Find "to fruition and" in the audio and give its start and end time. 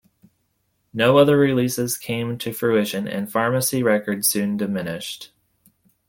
2.39-3.31